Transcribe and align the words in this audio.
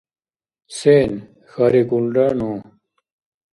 —Сен?— 0.77 1.11
хьарикӀулра 1.51 2.27
ну. 2.39 2.51